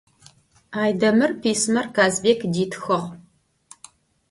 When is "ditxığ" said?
2.53-3.01